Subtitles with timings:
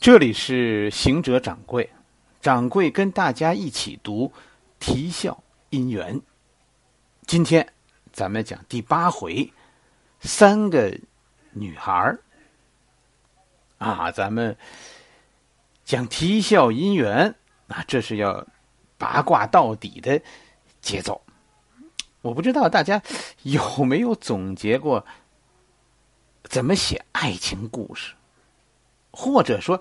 [0.00, 1.90] 这里是行者掌柜，
[2.40, 4.28] 掌柜跟大家一起读
[4.78, 6.16] 《啼笑姻缘》。
[7.26, 7.70] 今天
[8.10, 9.52] 咱们讲第八回，
[10.18, 10.98] 三个
[11.50, 12.18] 女孩儿
[13.76, 14.56] 啊，咱们
[15.84, 17.34] 讲啼笑姻缘
[17.68, 18.46] 啊，这是要
[18.96, 20.18] 八卦到底的
[20.80, 21.20] 节奏。
[22.22, 23.02] 我不知道大家
[23.42, 25.04] 有没有总结过
[26.44, 28.14] 怎么写爱情故事。
[29.10, 29.80] 或者说，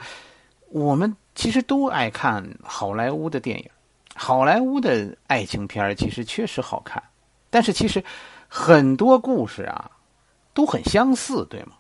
[0.70, 3.70] 我们其实都爱看好莱坞的电影，
[4.16, 7.02] 好莱坞的爱情片其实确实好看，
[7.50, 8.03] 但是其实
[8.48, 9.91] 很多故事啊
[10.53, 11.73] 都很相似，对吗？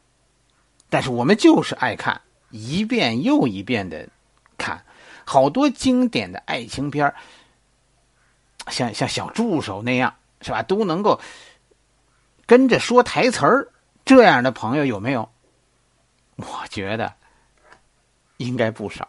[0.89, 4.07] 但是我们就是爱看一遍又一遍的
[4.57, 4.83] 看，
[5.25, 7.13] 好多经典的爱情片
[8.69, 10.63] 像像小助手那样，是吧？
[10.63, 11.19] 都能够
[12.45, 13.71] 跟着说台词儿，
[14.05, 15.29] 这样的朋友有没有？
[16.37, 17.18] 我觉得。
[18.39, 19.07] 应该不少。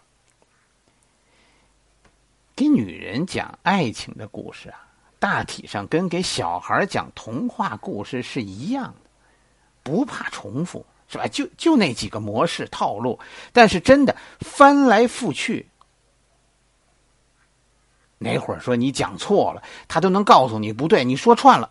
[2.56, 4.86] 给女人讲爱情的故事啊，
[5.18, 9.10] 大体上跟给小孩讲童话故事是一样的，
[9.84, 11.26] 不怕重复，是吧？
[11.28, 13.18] 就就那几个模式套路，
[13.52, 15.66] 但是真的翻来覆去，
[18.18, 21.70] 哪会儿说你讲错了，他都能告诉你不对，你说串了。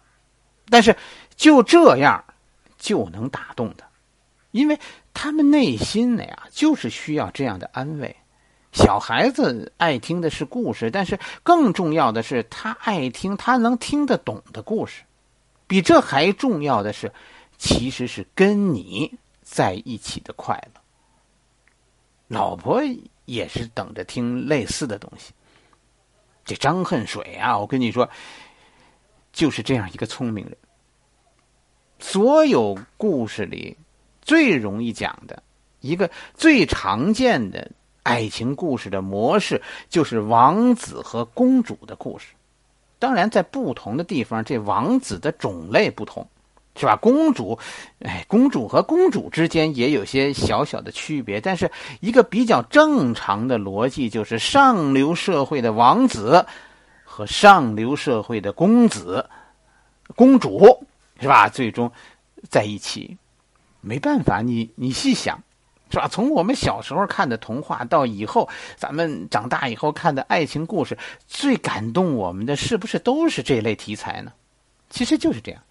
[0.70, 0.96] 但是
[1.36, 2.24] 就这样
[2.78, 3.86] 就能打动他，
[4.52, 4.80] 因为。
[5.14, 8.16] 他们内心的呀，就是需要这样的安慰。
[8.72, 15.04] 小孩子爱听的是故事，但是更重要的是，他爱听他能听得懂的故事。
[15.66, 17.12] 比这还重要的是，
[17.58, 20.82] 其实是跟你在一起的快乐。
[22.28, 22.82] 老婆
[23.26, 25.34] 也是等着听类似的东西。
[26.46, 28.08] 这张恨水啊，我跟你说，
[29.34, 30.56] 就是这样一个聪明人。
[32.00, 33.76] 所有故事里。
[34.30, 35.42] 最容易讲的
[35.80, 37.72] 一个最常见的
[38.04, 42.28] 爱情故事的模式，就是王子和公主的故事。
[43.00, 46.28] 当然，在不同的地方，这王子的种类不同，
[46.76, 46.96] 是吧？
[46.96, 47.58] 公主，
[48.02, 51.42] 哎，公主和公主之间也有些小小的区别。
[51.42, 56.46] 但是，一个比较正常的逻辑就是，上流社会的王子
[57.04, 59.28] 和上流社会的公子、
[60.16, 60.86] 公主，
[61.20, 61.50] 是吧？
[61.50, 61.92] 最终
[62.48, 63.18] 在一起。
[63.82, 65.42] 没办法，你你细想，
[65.90, 66.08] 是吧？
[66.08, 70.98] 从我们小时候看的童话到以后咱们长大以后看的爱情故事，
[71.28, 74.32] 最感动我们的是不是都是这类题材呢？
[74.90, 75.62] 其实就是这样，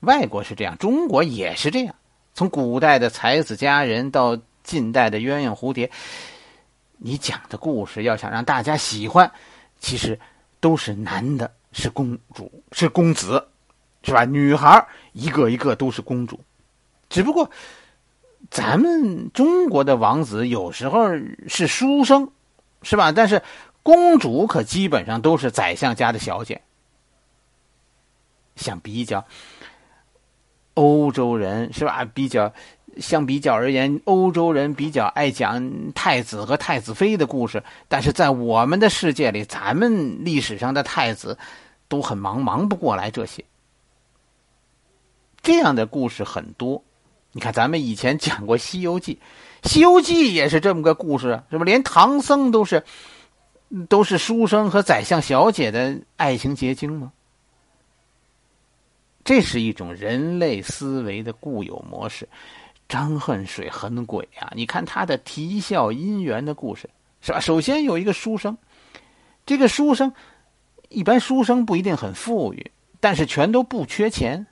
[0.00, 1.94] 外国是这样，中国也是这样。
[2.34, 5.90] 从古代的才子佳人到近代的鸳鸯蝴蝶，
[6.98, 9.30] 你讲的故事要想让大家喜欢，
[9.78, 10.18] 其实
[10.60, 13.42] 都是男的是公主是公子，
[14.02, 14.24] 是吧？
[14.24, 16.38] 女孩一个一个都是公主。
[17.08, 17.50] 只不过，
[18.50, 21.08] 咱们中国的王子有时候
[21.48, 22.30] 是书生，
[22.82, 23.12] 是吧？
[23.12, 23.42] 但是
[23.82, 26.62] 公主可基本上都是宰相家的小姐。
[28.56, 29.24] 相比较，
[30.74, 32.04] 欧洲人是吧？
[32.04, 32.52] 比较
[32.98, 37.62] 相比较而言，欧洲人比较爱讲太子和太子妃的故事。
[37.86, 41.38] 但是在我们的世界里，咱们历史上的太子
[41.88, 43.44] 都很忙，忙不过来这些。
[45.42, 46.82] 这样的故事很多。
[47.36, 49.20] 你看，咱们以前讲过《西游记》，
[49.70, 51.66] 《西游记》也是这么个故事，是吧？
[51.66, 52.82] 连唐僧都是，
[53.90, 57.12] 都是书生和宰相小姐的爱情结晶吗？
[59.22, 62.26] 这是一种人类思维的固有模式。
[62.88, 64.50] 张恨水很鬼啊！
[64.56, 66.88] 你看他的啼笑姻缘的故事，
[67.20, 67.40] 是吧？
[67.40, 68.56] 首先有一个书生，
[69.44, 70.10] 这个书生
[70.88, 74.46] 一般书生不一定很富裕，但是全都不缺钱。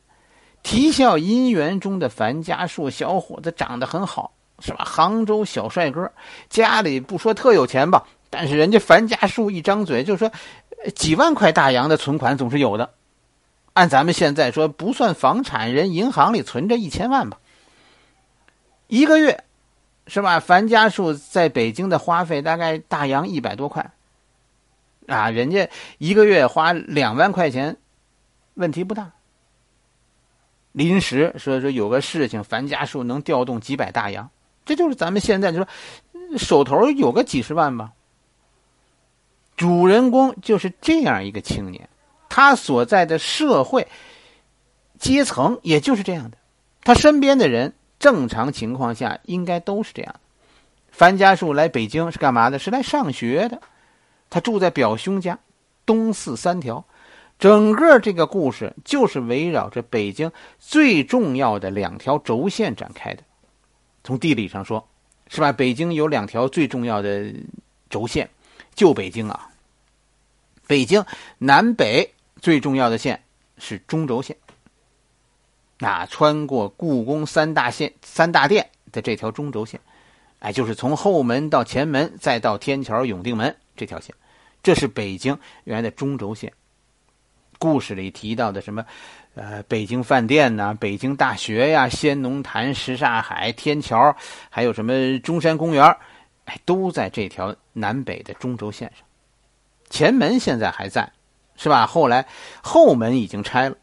[0.65, 4.83] 啼笑姻缘中的樊家树小伙子长得很好，是吧？
[4.85, 6.11] 杭州小帅哥，
[6.49, 10.33] 家里不说特有钱吧，但是人家樊家树一张嘴就说，
[10.95, 12.91] 几万块大洋的存款总是有的。
[13.75, 17.39] 按咱们现在说，不算房产，人银行里存着一千万吧。
[18.87, 19.45] 一个月，
[20.07, 20.41] 是吧？
[20.41, 23.93] 樊家树在北京的花费大概大洋一百多块，
[25.09, 25.69] 啊，人家
[25.99, 27.77] 一个月花两万块钱，
[28.55, 29.11] 问题不大。
[30.75, 34.29] 临时说说有个事情，樊家树能调动几百大洋，
[34.65, 35.69] 这就是咱们现在就说
[36.37, 37.93] 手头有个几十万吧。
[39.57, 41.89] 主人公就是这样一个青年，
[42.29, 43.87] 他所在的社会
[44.99, 46.37] 阶层也就是这样的，
[46.83, 50.17] 他身边的人正常情况下应该都是这样。
[50.91, 52.59] 樊家树来北京是干嘛的？
[52.59, 53.63] 是来上学的。
[54.29, 55.39] 他住在表兄家，
[55.87, 56.85] 东四三条。
[57.45, 63.23] 整个这个故事就是围绕着北京最重要的两条轴线展开的。
[64.03, 64.89] 从地理上说，
[65.29, 65.53] 是吧？
[65.53, 67.35] 北京有两条最重要的
[67.91, 68.31] 轴线，
[68.75, 69.51] 旧北京啊。
[70.67, 71.05] 北京
[71.37, 73.23] 南北最重要的线
[73.59, 74.39] 是中轴线，
[75.81, 79.79] 那穿过故宫三大线、三大殿的这条中轴线，
[80.39, 84.15] 哎，就是从后门到前门，再到天桥、永定门这条线，
[84.63, 86.51] 这是北京原来的中轴线。
[87.59, 88.85] 故事里提到的什么，
[89.35, 94.17] 呃，北京饭店呐，北京大学呀，仙农坛、什刹海、天桥，
[94.51, 95.85] 还有什么中山公园，
[96.45, 99.07] 哎，都在这条南北的中轴线上。
[99.91, 101.13] 前门现在还在，
[101.57, 101.87] 是吧？
[101.87, 102.27] 后来
[102.63, 103.77] 后门已经拆了，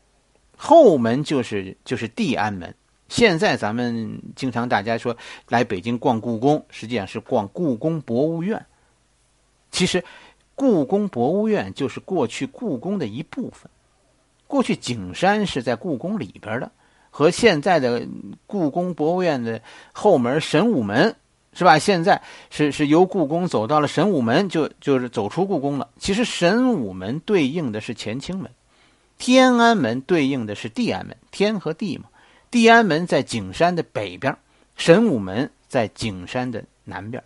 [0.58, 2.74] 后门就是就是地安门。
[3.08, 5.16] 现在咱们经常大家说
[5.50, 8.66] 来北京逛故宫，实际上是逛故宫博物院。
[9.70, 10.04] 其实，
[10.56, 13.70] 故宫博物院就是过去故宫的一部分。
[14.48, 16.72] 过去景山是在故宫里边的，
[17.10, 18.08] 和现在的
[18.46, 19.62] 故宫博物院的
[19.94, 21.16] 后门神武门。
[21.54, 21.78] 是吧？
[21.78, 25.90] 现在是是由故宫走到了神武门，就就是走出故宫了。
[26.00, 28.50] 其实神武门对应的是乾清门，
[29.18, 32.06] 天安门对应的是地安门，天和地嘛。
[32.50, 34.38] 地安门在景山的北边，
[34.78, 37.22] 神武门在景山的南边。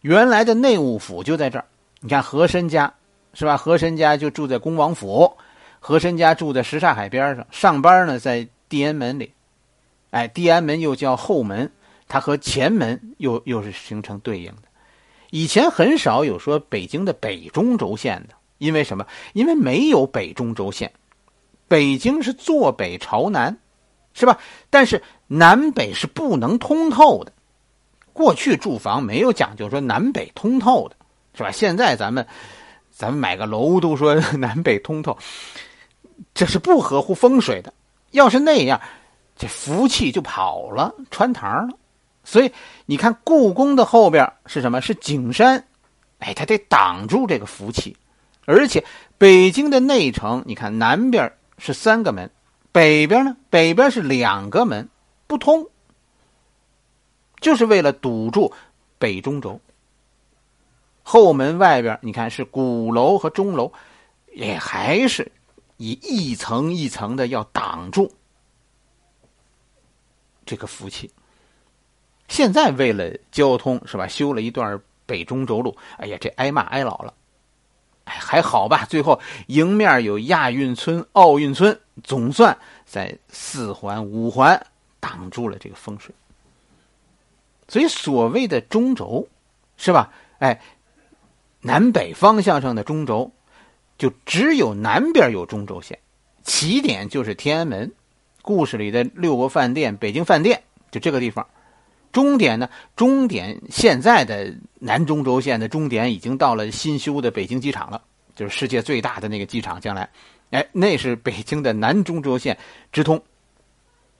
[0.00, 1.66] 原来的内务府就在这儿。
[2.00, 2.94] 你看和珅家，
[3.34, 3.56] 是吧？
[3.56, 5.36] 和珅家就住在恭王府，
[5.80, 9.32] 和珅家住在什刹海边上，上班呢在地安门里。
[10.10, 11.70] 哎，地安门又叫后门。
[12.10, 14.62] 它和前门又又是形成对应的。
[15.28, 19.06] 以前很少有说北京的北中轴线的，因为什么？
[19.34, 20.90] 因为没有北中轴线，
[21.68, 23.58] 北京是坐北朝南，
[24.14, 24.38] 是吧？
[24.70, 27.32] 但是南北是不能通透的。
[28.14, 30.96] 过去住房没有讲究说南北通透的，
[31.38, 31.52] 是吧？
[31.52, 32.26] 现在咱们
[32.90, 35.16] 咱们买个楼都说 南北通透，
[36.34, 37.72] 这是不合乎风水的。
[38.10, 38.80] 要是那样，
[39.36, 41.78] 这福气就跑了，穿堂了。
[42.24, 42.52] 所以
[42.86, 44.80] 你看，故宫的后边是什么？
[44.80, 45.64] 是景山，
[46.18, 47.96] 哎，它得挡住这个福气。
[48.44, 48.84] 而且
[49.16, 52.28] 北京的内城，你看南边是三个门，
[52.72, 54.88] 北边呢，北边是两个门，
[55.28, 55.64] 不通，
[57.40, 58.52] 就是为了堵住
[58.98, 59.60] 北中轴。
[61.10, 63.72] 后门外边，你看是鼓楼和钟楼，
[64.34, 65.32] 也还是
[65.78, 68.12] 以一层一层的要挡住
[70.44, 71.10] 这个福气。
[72.28, 75.74] 现在为了交通是吧，修了一段北中轴路。
[75.96, 77.14] 哎呀，这挨骂挨老了。
[78.04, 84.66] 哎，还好吧，最后迎面有亚运村、奥运村，总算在四环、五环
[85.00, 86.14] 挡住了这个风水。
[87.66, 89.26] 所以所谓的中轴，
[89.78, 90.12] 是吧？
[90.38, 90.60] 哎，
[91.60, 93.30] 南北方向上的中轴，
[93.96, 95.98] 就只有南边有中轴线，
[96.42, 97.92] 起点就是天安门。
[98.42, 101.46] 故事里的六国饭店，北京饭店就这个地方。
[102.10, 102.70] 终点呢？
[102.96, 108.00] 终点现在的南中轴线的终点已经到了新修的北京机场了，
[108.34, 109.78] 就是世界最大的那个机场。
[109.78, 110.08] 将来，
[110.50, 112.56] 哎，那是北京的南中轴线
[112.90, 113.22] 直通。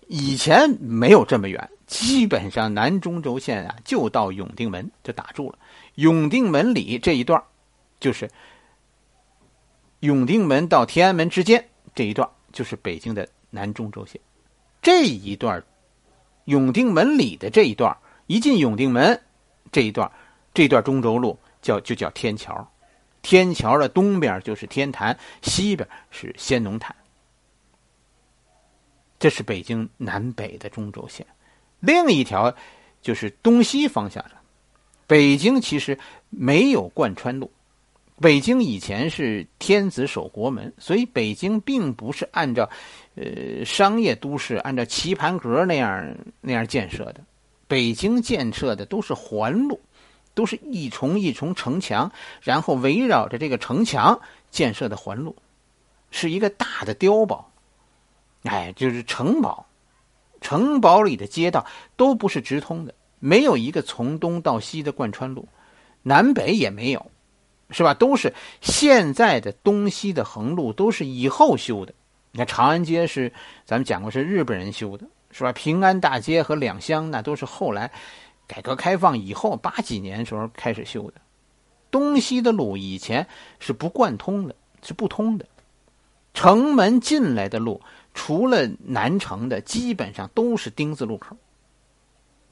[0.08, 5.58] 以前没有这么远，基本上南中轴线啊就到永定门就打住了。
[5.99, 7.43] 永定门里这一段，
[8.00, 8.31] 就是
[10.00, 14.21] 永定门到天安门之间这一段，就是北京的南中轴线。
[14.81, 15.62] 这一段。
[16.45, 17.95] 永定门里的这一段，
[18.27, 19.21] 一进永定门，
[19.71, 20.11] 这一段，
[20.55, 22.67] 这段中轴路叫就叫天桥，
[23.21, 26.97] 天桥的东边就是天坛，西边是先农坛。
[29.19, 31.26] 这是北京南北的中轴线。
[31.81, 32.55] 另一条
[33.02, 34.38] 就是东西方向上，
[35.09, 35.99] 北京其实
[36.31, 37.50] 没有贯穿路。
[38.21, 42.69] 北京以前是天子守国门，所以北京并不是按照，
[43.15, 47.21] 呃，商业都市按照棋盘格那样那样建设的。
[47.69, 49.81] 北京建设的都是环路，
[50.35, 52.11] 都是一重一重城墙，
[52.43, 55.37] 然后围绕着这个城墙建设的环路，
[56.11, 57.50] 是一个大的碉堡。
[58.43, 59.65] 哎，就是城堡，
[60.41, 61.65] 城堡里的街道
[61.97, 65.48] 都不是直通的，没有一个从东到西的贯穿路，
[66.02, 67.10] 南北也没有。
[67.70, 67.92] 是吧？
[67.92, 68.32] 都是
[68.62, 71.92] 现在的东西的横路，都是以后修的。
[72.32, 73.30] 你看长安街是
[73.66, 75.52] 咱们讲过是日本人修的，是吧？
[75.52, 77.90] 平安大街和两乡那都是后来
[78.46, 81.20] 改革开放以后八几年时候开始修的。
[81.90, 83.26] 东西的路以前
[83.58, 85.44] 是不贯通的，是不通的。
[86.32, 87.82] 城门进来的路，
[88.14, 91.37] 除了南城的，基本上都是丁字路口。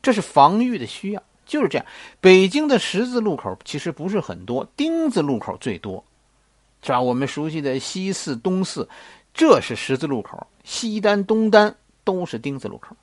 [0.03, 1.23] 这是防御的需要。
[1.45, 1.87] 就是这样，
[2.21, 6.05] 北京的十字路口其实不是很多，丁字路口最多，
[6.83, 7.01] 是吧？
[7.01, 8.89] 我们熟悉的西四、东四，
[9.33, 11.73] 这是十字路口；西单、东单
[12.03, 12.97] 都是丁字路口。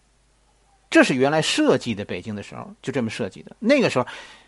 [0.89, 3.55] 这是原来设计的北京的时候就这么设计的。
[3.59, 4.05] 那个时候，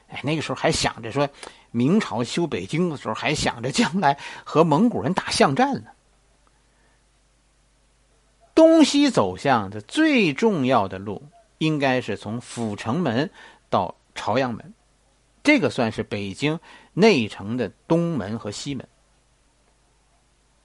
[0.10, 1.30] 哎，那个时候还想着说，
[1.72, 5.86] 明朝修北京的时候还想着将来和蒙古人打巷战呢。
[8.54, 11.24] 东西走向的最重要的路，
[11.58, 13.30] 应该是从阜成门
[13.70, 14.74] 到朝阳门，
[15.44, 16.60] 这个算是北京
[16.94, 18.88] 内城的东门和西门。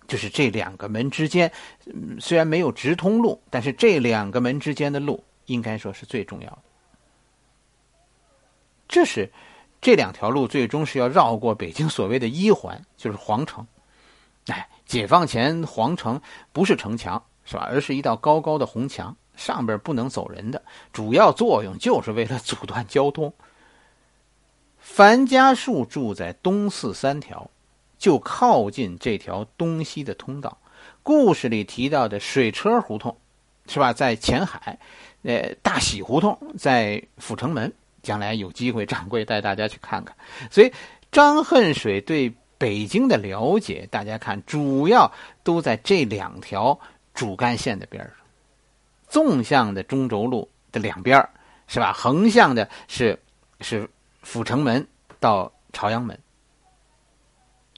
[0.07, 1.53] 就是这两个门之间，
[2.19, 6.63] 虽然没有直通路，但是这两个门之间的路应该说是最重要的。
[8.89, 9.31] 这是
[9.81, 13.65] 这两条路最终是要绕过北京所谓的一环，就是皇城。
[14.47, 16.21] 哎，解放前皇城
[16.53, 17.69] 不是城墙，是吧？
[17.71, 23.33] 而是一道高高的红墙，上边不能走人的，主要作用就是为了阻断交通。
[24.79, 27.51] 樊家树住在东四三条。
[28.01, 30.57] 就靠近这条东西的通道。
[31.03, 33.15] 故事里提到的水车胡同，
[33.67, 33.93] 是吧？
[33.93, 34.79] 在前海，
[35.23, 37.71] 呃，大喜胡同在阜成门。
[38.03, 40.17] 将来有机会，掌柜带大家去看看。
[40.51, 40.73] 所以，
[41.13, 45.13] 张恨水对北京的了解，大家看，主要
[45.45, 46.81] 都在这两条
[47.13, 48.15] 主干线的边上。
[49.11, 51.29] 纵向的中轴路的两边
[51.67, 51.93] 是吧？
[51.93, 53.21] 横向的是
[53.61, 53.87] 是
[54.23, 54.87] 阜成门
[55.19, 56.19] 到朝阳门。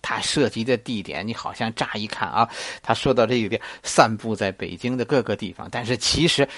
[0.00, 2.48] 他涉及的地点，你好像乍一看啊，
[2.82, 5.68] 他说到这一点，散布在北京的各个地方。
[5.70, 6.48] 但是其实，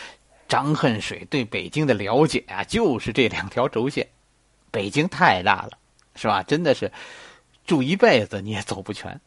[0.48, 4.06] 张恨水对北京的了解啊，就是这两条轴线。
[4.70, 5.72] 北京太大了，
[6.16, 6.42] 是吧？
[6.42, 6.90] 真的是
[7.66, 9.20] 住一辈子你也走不全。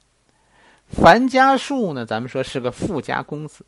[0.90, 3.64] 樊家树呢，咱们说是个富家公子。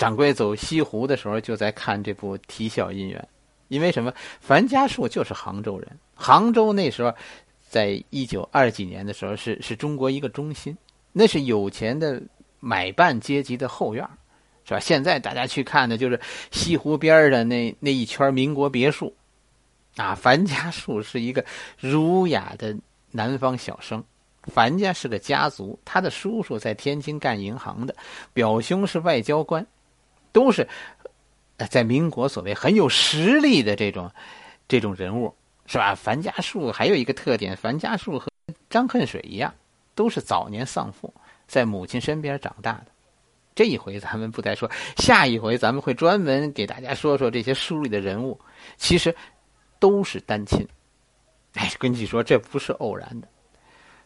[0.00, 3.20] 掌柜走西湖的时候，就在看这部《啼笑姻缘》，
[3.68, 4.10] 因为什么？
[4.40, 7.14] 樊家树就是杭州人，杭州那时候。
[7.70, 10.76] 在一九二几年的时候，是是中国一个中心，
[11.12, 12.20] 那是有钱的
[12.58, 14.04] 买办阶级的后院，
[14.64, 14.80] 是吧？
[14.80, 19.14] 现在大家去看的就是西湖边的那那一圈民国别墅，
[19.94, 21.44] 啊，樊家树是一个
[21.78, 22.76] 儒雅的
[23.12, 24.02] 南方小生，
[24.48, 27.94] 樊家是个家族，他的叔叔在天津干银行的，
[28.32, 29.64] 表兄是外交官，
[30.32, 30.68] 都是
[31.68, 34.10] 在民国所谓很有实力的这种
[34.68, 35.34] 这种人物。
[35.66, 35.94] 是吧？
[35.94, 38.26] 樊家树还有一个特点，樊家树和
[38.68, 39.54] 张恨水一样，
[39.94, 41.14] 都是早年丧父，
[41.46, 42.86] 在母亲身边长大的。
[43.54, 48.36] 这一回咱们不再说，下一回咱们会专门给大家说说这些书里的人物，
[48.78, 49.14] 其实
[49.78, 50.66] 都是单亲。
[51.54, 53.28] 哎， 根据说这不是偶然的。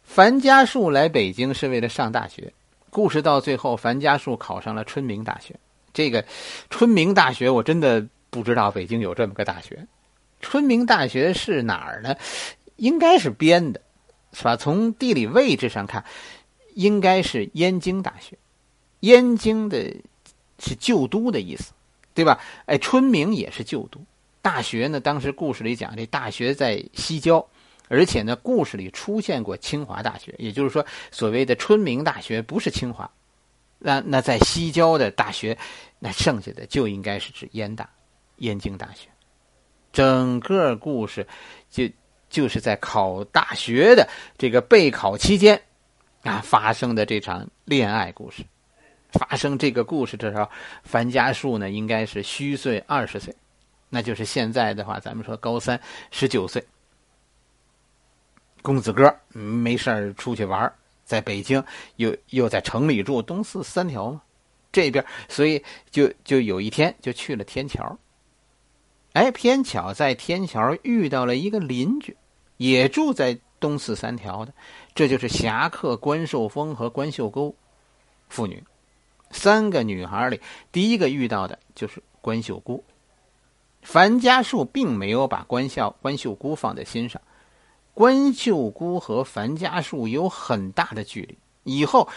[0.02, 2.52] 樊家树来北京是为了上大学，
[2.90, 5.58] 故事到最后，樊家树考上了春明大学。
[5.94, 6.22] 这个
[6.68, 9.86] 春明大学，我真的不知道北京有这么个大学。
[10.40, 12.14] 春明大学是哪儿呢？
[12.76, 13.80] 应该是编的，
[14.32, 14.56] 是吧？
[14.56, 16.04] 从地理位置上看，
[16.74, 18.36] 应该是燕京大学。
[19.00, 19.94] 燕京的
[20.58, 21.72] 是旧都的意思，
[22.12, 22.40] 对吧？
[22.66, 24.00] 哎，春明也是旧都。
[24.42, 27.46] 大学呢，当时故事里讲，这大学在西郊，
[27.88, 33.08] 而且呢，故事里出现过清华大学，也就是说，所谓的春明大学不是清华。
[33.86, 35.58] 那那在西郊的大学，
[35.98, 37.86] 那剩下的就应该是指燕大、
[38.36, 39.10] 燕京大学。
[39.92, 41.26] 整个故事
[41.68, 41.84] 就
[42.30, 45.60] 就是在考大学的这个备考期间
[46.22, 48.42] 啊发生的这场恋爱故事。
[49.12, 50.48] 发生这个故事的时候，
[50.82, 53.36] 樊家树呢应该是虚岁二十岁，
[53.90, 55.78] 那就是现在的话，咱们说高三
[56.10, 56.64] 十九岁。
[58.62, 60.72] 公子哥没事出去玩，
[61.04, 61.62] 在北京
[61.96, 64.22] 又又在城里住，东四三条嘛，
[64.72, 67.98] 这边所以就就有一天就去了天桥。
[69.12, 72.16] 哎，偏巧在天桥遇到了一个邻居，
[72.56, 74.52] 也住在东四三条的，
[74.94, 77.54] 这就是侠客关寿峰和关秀沟
[78.28, 78.62] 父女。
[79.30, 80.40] 三个女孩里，
[80.72, 82.82] 第一个遇到的就是关秀姑。
[83.82, 87.20] 樊家树并没有把关孝关秀姑放在心上，
[87.94, 91.38] 关秀姑和樊家树有很大的距离。
[91.62, 92.08] 以后。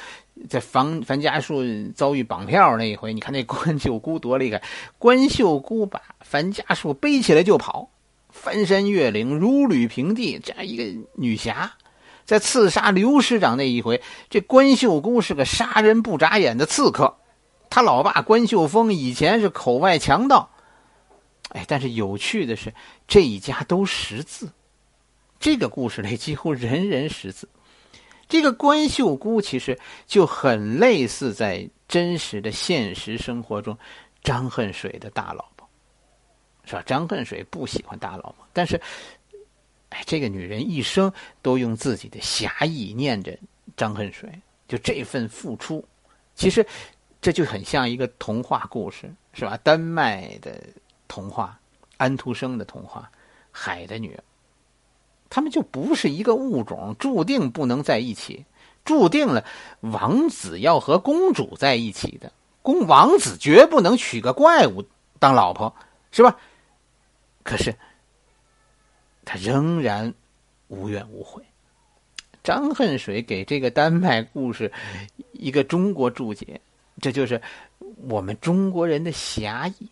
[0.47, 1.63] 在樊樊家树
[1.95, 4.61] 遭遇绑票那一回，你看那关秀姑多厉害！
[4.99, 7.89] 关秀姑把樊家树背起来就跑，
[8.29, 10.83] 翻山越岭，如履平地，这样一个
[11.15, 11.73] 女侠，
[12.23, 16.03] 在刺杀刘师长那一回，这关秀姑是个杀人。
[16.03, 17.17] 不眨眼的刺客。
[17.71, 20.51] 他老爸关秀峰以前是口外强盗，
[21.49, 22.75] 哎，但是有趣的是，
[23.07, 24.51] 这一家都识字，
[25.39, 27.47] 这个故事里 几乎人人识字。
[28.27, 33.77] 这个关秀姑其实就很类似在真实的现实生活中，
[34.21, 35.65] 张恨水的大老婆，
[36.65, 36.83] 是吧？
[36.85, 38.75] 张恨水不喜欢大老婆，但是，
[39.89, 41.09] 哎，这个女人一生
[41.41, 43.37] 都用自己的侠义念着
[43.77, 44.29] 张恨水，
[44.67, 45.87] 就这份付出，
[46.35, 46.65] 其实
[47.21, 49.55] 这就很像一个童话故事，是吧？
[49.63, 50.61] 丹麦的
[51.07, 51.57] 童话，
[51.95, 53.09] 安徒生的童话
[53.49, 54.17] 《海的女儿》，
[55.29, 58.45] 他们就不是一个物种，注定不能在一起，
[58.85, 59.43] 注定了
[59.81, 62.31] 王子要和公主在一起的，
[62.61, 64.83] 公王子绝不能娶个怪物
[65.19, 65.73] 当老婆，
[66.11, 66.37] 是吧？
[67.43, 67.75] 可是
[69.25, 70.13] 他仍然
[70.67, 71.43] 无怨无悔。
[72.43, 74.71] 张恨水给这个丹麦故事
[75.33, 76.61] 一个中国注解，
[77.01, 77.41] 这就是
[78.07, 79.89] 我们中国人的侠义。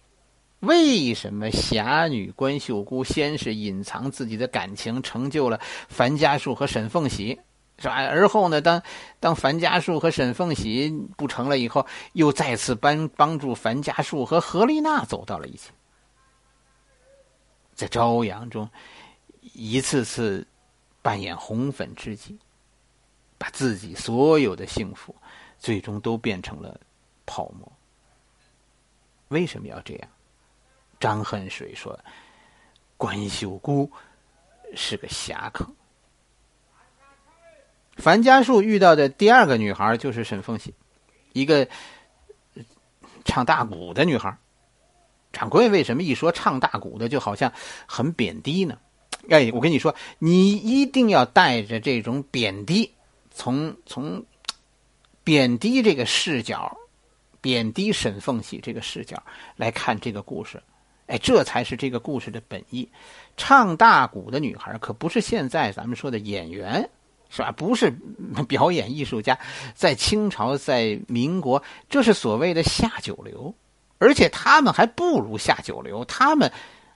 [0.66, 7.40] 为什么侠女关秀姑先是隐藏自己的感情，成就了樊家树和沈凤喜，
[7.78, 7.96] 是吧？
[7.96, 8.82] 而后呢，当
[9.20, 15.72] 当樊家树和沈凤喜不成了以后，又再次帮帮助樊家树和何丽娜走到了一起，
[17.74, 18.70] 在朝阳中
[19.54, 20.48] 一次次
[21.02, 22.38] 扮演红粉知己。
[23.38, 25.14] 把自己所有的幸福，
[25.60, 26.80] 最终都变成了
[27.26, 27.70] 泡沫。
[29.28, 30.10] 为什么要这样？
[31.00, 32.00] 张恨水说
[32.98, 33.92] ：“关秀姑
[34.76, 35.68] 是个侠客。”
[37.98, 40.74] 樊家树遇到的第二个女孩就是沈凤喜，
[41.34, 41.68] 一个
[43.24, 44.38] 唱大鼓的女孩。
[45.32, 47.52] 掌柜为什么一说唱大鼓的就好像
[47.86, 48.78] 很贬低呢？
[49.30, 52.94] 哎，我跟你说，你一定要带着这种贬低。
[53.32, 54.26] 从从
[55.26, 56.78] 贬低这个视角，
[57.42, 59.22] 贬低沈凤喜这个视角
[59.58, 60.64] 来看这个故事，
[61.08, 62.88] 哎，这才是这个故事的本意。
[63.38, 66.90] 唱大鼓的女孩可不是现在咱们说的演员，
[67.30, 67.52] 是吧？
[67.52, 67.92] 不是
[68.48, 69.38] 表演艺术家，
[69.74, 73.54] 在清朝，在民国，这是所谓的下九流，
[73.98, 76.52] 而且他们还不如下九流，他们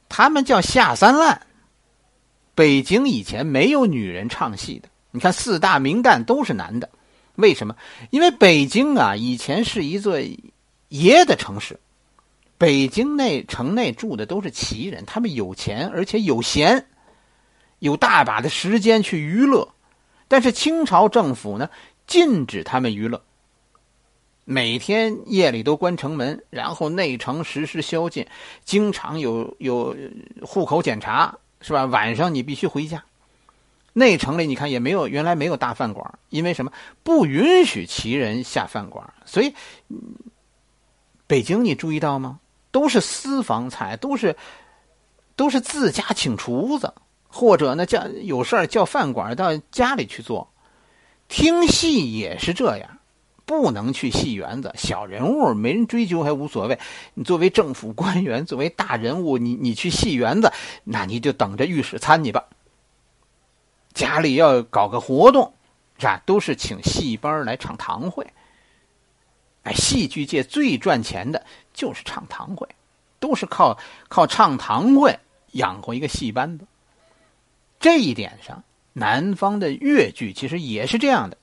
[0.07, 1.41] 他们叫下三滥。
[2.55, 4.89] 北京以前没有女人唱戏的。
[5.11, 6.89] 你看四大名旦都是男的，
[7.35, 7.75] 为什么？
[8.11, 10.19] 因为北京啊，以前是一座
[10.89, 11.79] 爷的城市，
[12.59, 16.85] 北京内城内住的都是旗人，他们有钱而且有闲，
[17.79, 19.69] 有大把的时间去娱乐。
[20.27, 21.69] 但是清朝政府呢，
[22.05, 23.23] 禁止他们娱乐，
[24.43, 28.27] 每天夜里都关城门，然后内城实施宵禁，
[28.65, 29.95] 经常有有
[30.41, 31.85] 户口检查，是吧？
[31.85, 33.05] 晚上你必须回家。
[33.93, 36.71] 内城里你看也没有，原来没有大饭馆，因为什么？
[37.03, 39.53] 不允许旗人下饭馆，所以
[41.25, 42.39] 北京你注意到吗？
[42.71, 44.35] 都是私房菜，都是
[45.35, 46.93] 都是自家请厨子，
[47.27, 50.51] 或者呢叫有事儿叫饭馆到家里去做。
[51.27, 52.97] 听戏也是这样，
[53.45, 56.79] 不能去戏园子，小人物没人追究还无所谓。
[57.13, 60.51] 你作为政府官员，作为大人物，你你去戏园子，
[60.83, 62.45] 那你就等着御史参你吧。
[63.93, 65.53] 家里要搞个活动，
[65.97, 66.21] 是吧？
[66.25, 68.25] 都是请戏班来唱堂会。
[69.63, 72.67] 哎，戏剧界最赚钱的就是唱堂会，
[73.19, 75.19] 都是靠靠唱堂会
[75.51, 76.65] 养活一个戏班子。
[77.79, 81.37] 这一点上，南方的越剧其实也是这样的。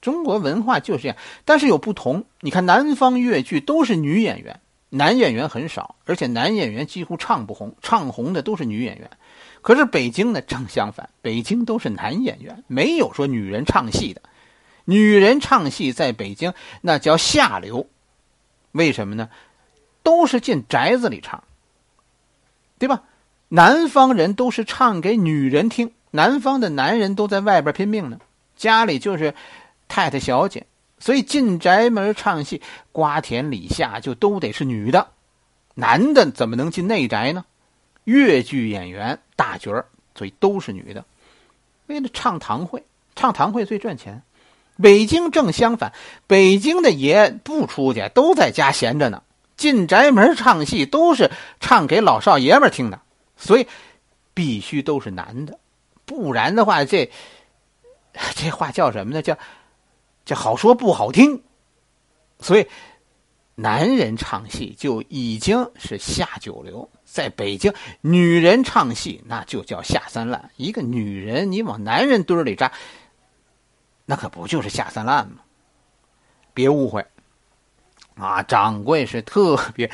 [0.00, 2.24] 中国文化就是这样，但是有不同。
[2.40, 9.08] 你看，南方越剧都是女演员，男演员很少，而且男演员几乎唱不红，唱红的都是女演员。
[9.60, 14.20] 可是北京呢，正相反，北京都是男演员，没有说女人唱戏的。
[14.84, 17.88] 女人唱戏在北京那叫下流，
[18.72, 19.30] 为什么呢？
[20.02, 21.44] 都是进宅子里唱，
[22.78, 23.04] 对吧？
[23.48, 28.18] 南方人都是唱给女人听，南方的男人都在外边拼命呢，
[28.56, 29.34] 家里就是
[29.86, 30.66] 太太小姐，
[30.98, 35.08] 所以进宅门唱戏，瓜田李下就都得是女的，
[35.74, 37.44] 男的怎么能进内宅呢？
[38.04, 41.04] 越剧演员大角儿，所以都是女的。
[41.86, 42.82] 为了唱堂会，
[43.14, 44.22] 唱堂会最赚钱。
[44.82, 45.92] 北京正相反，
[46.26, 49.22] 北京的爷不出去，都在家闲着呢。
[49.56, 53.00] 进宅门唱戏都是唱给老少爷们听的，
[53.36, 53.68] 所以
[54.34, 55.58] 必须都是男的，
[56.04, 57.10] 不然的话，这
[58.34, 59.22] 这话叫什么呢？
[59.22, 59.38] 叫
[60.24, 61.42] 叫好说不好听。
[62.40, 62.66] 所以
[63.54, 66.90] 男人唱戏就已经是下九流。
[67.04, 70.50] 在北京，女人唱戏那就叫下三滥。
[70.56, 72.72] 一个女人，你往男人堆里扎，
[74.04, 75.38] 那可不就是下三滥吗？
[76.54, 77.04] 别误会，
[78.16, 79.90] 啊，掌柜是特别，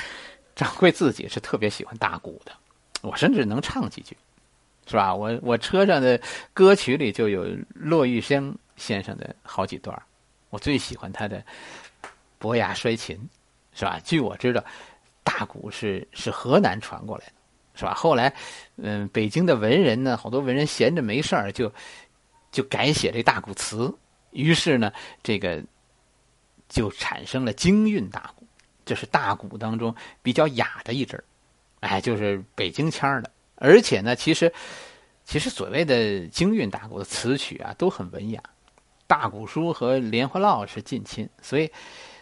[0.56, 2.52] 掌柜自己是特别喜欢大鼓的，
[3.02, 4.16] 我甚至能唱几句，
[4.86, 5.14] 是吧？
[5.14, 6.20] 我我车上的
[6.52, 10.00] 歌曲里就有骆玉笙先生的好几段，
[10.50, 11.38] 我最喜欢他的
[12.38, 13.16] 《伯牙摔琴》，
[13.78, 14.00] 是吧？
[14.04, 14.64] 据我知道。
[15.24, 17.32] 大鼓是是河南传过来的，
[17.74, 17.92] 是吧？
[17.92, 18.34] 后来，
[18.76, 21.70] 嗯，北京的文人呢，好多文人闲着没事儿就
[22.58, 23.94] 就改写这大鼓词，
[24.32, 24.92] 于是呢，
[25.22, 25.62] 这个
[26.68, 28.44] 就产生了京韵大鼓，
[28.84, 29.94] 这是大鼓当中
[30.24, 31.22] 比较雅的一支
[31.78, 33.30] 哎，就是北京腔的。
[33.54, 34.52] 而且呢，其实
[35.24, 38.42] 其实所谓的京韵大鼓的词曲啊，都很文雅。
[39.06, 41.70] 大鼓书和莲花落是近亲，所以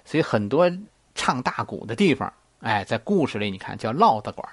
[0.05, 0.71] 所以很多
[1.15, 4.47] 唱大鼓的地方，哎，在故事里你看叫烙的馆。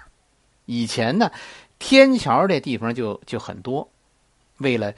[0.65, 1.29] 以前呢，
[1.77, 3.91] 天桥这地方就就很多，
[4.59, 4.93] 为了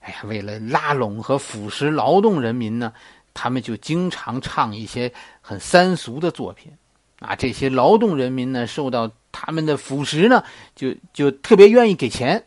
[0.00, 2.92] 哎呀，为了拉拢和腐蚀劳动人民呢，
[3.32, 6.72] 他们就经常唱一些很三俗的作品。
[7.20, 10.42] 啊，这些劳动人民呢，受到他们的腐蚀呢，
[10.74, 12.42] 就就特别愿意给钱。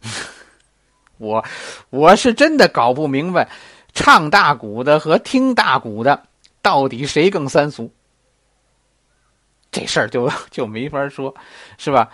[1.18, 1.44] 我
[1.90, 3.46] 我是真的搞不明白，
[3.92, 6.26] 唱大鼓的和听大鼓的
[6.62, 7.92] 到底谁更三俗？
[9.70, 11.34] 这事儿就就没法说，
[11.76, 12.10] 是吧？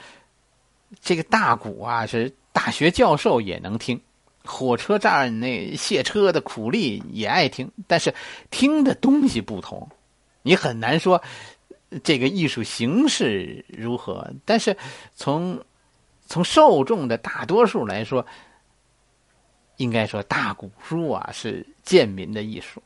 [1.01, 4.01] 这个大鼓啊，是大学教授也能听，
[4.47, 8.15] 火车站那卸车的苦力也爱听，但是
[8.51, 9.89] 听的东西不同，
[10.43, 11.23] 你很难说。
[12.03, 14.29] 这个艺术形式如何？
[14.45, 14.77] 但是
[15.15, 15.65] 从
[16.27, 18.27] 从受众的大多数来说，
[19.77, 22.83] 应该说大鼓书啊是贱民的艺术。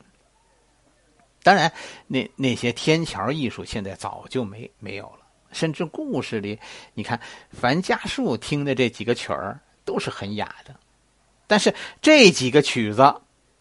[1.42, 1.73] 当然，
[2.07, 5.20] 那那些天桥艺术现在早就没没有了。
[5.51, 6.59] 甚至故事里，
[6.92, 7.18] 你看
[7.51, 10.77] 樊家树听的这几个曲儿都是很雅的，
[11.50, 13.14] 但是这几个曲子。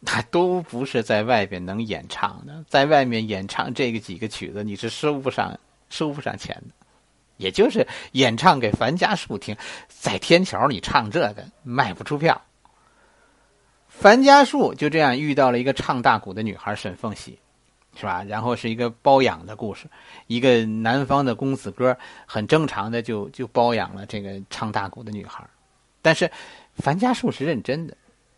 [0.06, 6.74] 他都不是在外边能演唱的，在外面演唱这个几个曲子，你是收不上收不上钱的。
[7.36, 9.58] 也就是演唱给樊家树听，
[9.90, 12.42] 在天桥你唱这个卖不出票。
[13.90, 17.38] 樊家树就这样遇到了一个唱大鼓的女孩沈凤喜，
[17.98, 18.24] 是吧？
[18.24, 19.86] 然后是一个包养的故事，
[20.28, 25.46] 一个南方的公子哥很正常的就就包养了这个唱大鼓的女孩，
[26.02, 26.32] 但是
[26.80, 27.96] 樊家树是认真的。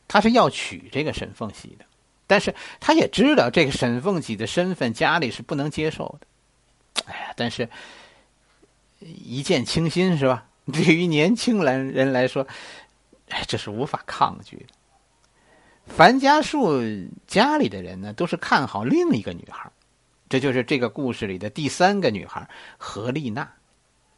[0.07, 1.85] 他是要娶这个沈凤喜的，
[2.27, 6.27] 但是他也知道这个沈凤喜的身份家里是不能接受的。
[7.05, 7.69] 哎呀，但是
[8.99, 10.45] 一见倾心是吧？
[10.65, 12.45] 对于年轻人人来说，
[13.29, 14.73] 哎，这是无法抗拒的。
[15.87, 16.81] 樊家树
[17.25, 19.71] 家里的人呢，都是看好另一个女孩，
[20.27, 22.45] 这就是这个故事里的第三个女孩
[22.77, 23.49] 何丽娜。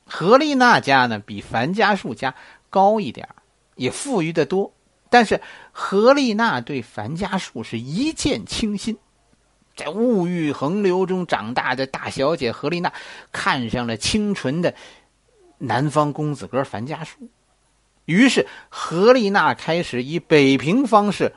[0.06, 2.34] 何丽娜家呢，比樊家树家
[2.72, 3.30] 高一点
[3.76, 4.74] 也富裕的多。
[5.10, 8.98] 但是何丽娜对樊家树是一见倾心，
[9.76, 12.92] 在物欲横流中长大的大小姐何丽娜
[13.32, 14.74] 看上了清纯的
[15.60, 17.30] 南方公子哥樊家树，
[18.06, 21.34] 于是何丽娜开始以北平方式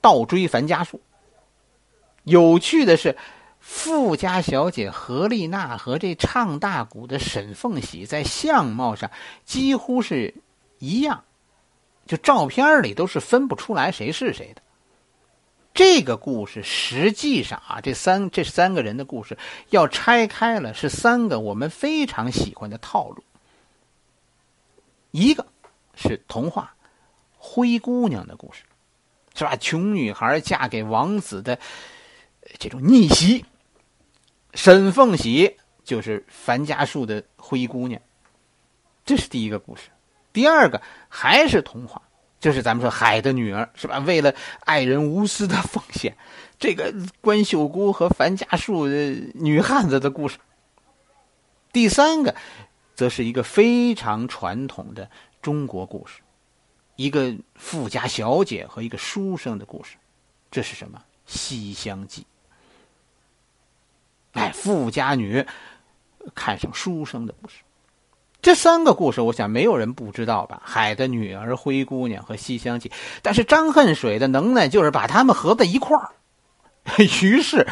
[0.00, 1.00] 倒追樊家树。
[2.24, 3.16] 有趣的是，
[3.60, 9.12] 富家小姐何丽娜和这唱大鼓的沈凤喜在相貌上
[9.44, 10.34] 几乎是
[10.80, 11.22] 一样。
[12.06, 14.62] 就照片里都是分不出来谁是谁的。
[15.74, 19.38] 这个故事实际上啊，这三这三个人的故事
[19.70, 23.24] 要拆开了，是三个我们非常喜欢的套路。
[25.12, 25.46] 一个
[25.94, 26.74] 是童话
[27.38, 28.64] 《灰姑娘》的故事，
[29.34, 29.56] 是吧？
[29.56, 31.58] 穷女孩嫁给王子的
[32.58, 33.44] 这种逆袭。
[34.54, 38.00] 沈凤喜就是樊家树的灰姑娘，
[39.06, 39.88] 这是第一个故事。
[40.32, 42.02] 第二个还是童话，
[42.40, 43.98] 就是咱们说海的女儿是吧？
[43.98, 46.16] 为了爱人无私的奉献，
[46.58, 50.38] 这个关秀姑和樊家树的女汉子的故事。
[51.72, 52.34] 第三个，
[52.94, 56.20] 则是一个非常传统的中国故事，
[56.96, 59.96] 一个富家小姐和一个书生的故事。
[60.50, 60.98] 这是什么？
[61.26, 62.26] 《西厢记》。
[64.38, 65.46] 哎，富家女
[66.34, 67.56] 看上书生的故事。
[68.42, 70.60] 这三个故事，我想没有人不知道吧？
[70.64, 72.90] 海的女儿、灰姑娘和西厢记。
[73.22, 76.10] 但是张恨水的能耐就是把他们合在一块儿，
[77.22, 77.64] 于是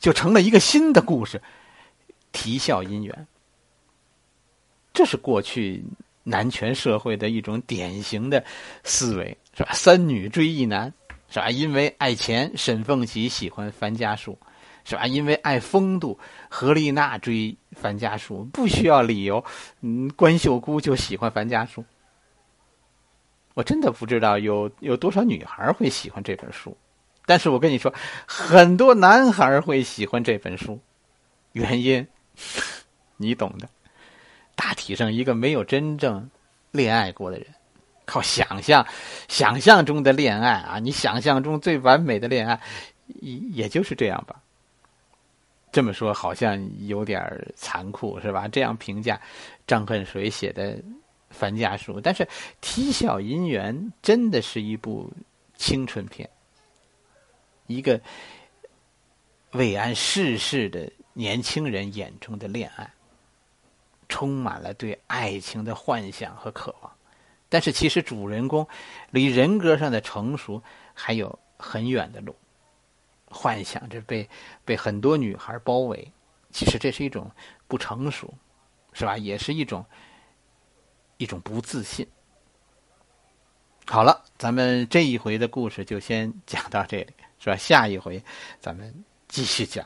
[0.00, 1.40] 就成了一个新的故事——
[2.32, 3.26] 啼笑姻缘。
[4.92, 5.84] 这是过去
[6.24, 8.44] 男权社会的一种典型的
[8.82, 9.70] 思维，是吧？
[9.74, 10.92] 三女追一男，
[11.30, 11.50] 是吧？
[11.50, 14.36] 因为爱钱，沈凤喜喜欢樊家树。
[14.86, 15.06] 是吧？
[15.06, 16.18] 因为爱风度，
[16.50, 19.44] 何丽娜追樊家树不需要理由。
[19.80, 21.84] 嗯，关秀姑就喜欢樊家树。
[23.54, 26.76] 我真的不知道有有多少女孩会喜欢这本书，
[27.24, 27.94] 但是我跟你说，
[28.26, 30.80] 很多男孩会喜欢这本书，
[31.52, 32.04] 原因
[33.16, 33.68] 你懂的。
[34.56, 36.30] 大体上，一个没有真正
[36.72, 37.46] 恋爱过的人，
[38.04, 38.84] 靠想象，
[39.28, 42.60] 想象中的恋爱啊，你想象中最完美的恋爱，
[43.20, 44.42] 也也就是这样吧。
[45.74, 47.20] 这么说好像有点
[47.56, 48.46] 残酷，是吧？
[48.46, 49.20] 这样评价
[49.66, 50.76] 张恨水写的
[51.30, 52.22] 《樊家书》，但是
[52.60, 55.12] 《啼笑姻缘》真的是一部
[55.56, 56.30] 青春片，
[57.66, 58.00] 一个
[59.50, 62.88] 未谙世事的年轻人眼中的恋爱。
[64.08, 66.92] 充满了对爱情的幻想和渴望。
[67.48, 68.64] 但是，其实主人公
[69.10, 72.36] 离人格上的成熟还有很远的路。
[73.34, 74.28] 幻想着被
[74.64, 76.12] 被很多女孩包围，
[76.52, 77.28] 其实这是一种
[77.66, 78.32] 不成熟，
[78.92, 79.18] 是吧？
[79.18, 79.84] 也是一种
[81.16, 82.06] 一种不自信。
[83.86, 87.56] 好了，咱们这一回的故事就先讲到这里，是吧？
[87.56, 88.22] 下一回
[88.60, 89.84] 咱们继续讲。